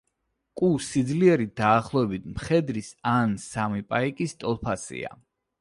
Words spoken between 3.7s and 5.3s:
პაიკის ტოლფასია.